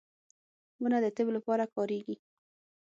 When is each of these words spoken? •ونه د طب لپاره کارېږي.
•ونه 0.81 0.97
د 1.03 1.05
طب 1.17 1.27
لپاره 1.35 1.65
کارېږي. 1.75 2.15